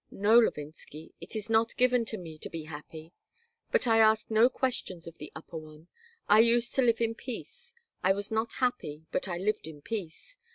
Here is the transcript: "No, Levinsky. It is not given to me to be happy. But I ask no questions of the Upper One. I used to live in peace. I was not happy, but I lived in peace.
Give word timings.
"No, 0.09 0.39
Levinsky. 0.39 1.13
It 1.21 1.35
is 1.35 1.47
not 1.47 1.77
given 1.77 2.05
to 2.05 2.17
me 2.17 2.39
to 2.39 2.49
be 2.49 2.63
happy. 2.63 3.13
But 3.71 3.85
I 3.85 3.99
ask 3.99 4.31
no 4.31 4.49
questions 4.49 5.05
of 5.05 5.19
the 5.19 5.31
Upper 5.35 5.57
One. 5.57 5.89
I 6.27 6.39
used 6.39 6.73
to 6.73 6.81
live 6.81 7.01
in 7.01 7.13
peace. 7.13 7.75
I 8.03 8.11
was 8.13 8.31
not 8.31 8.53
happy, 8.53 9.05
but 9.11 9.27
I 9.27 9.37
lived 9.37 9.67
in 9.67 9.79
peace. 9.83 10.37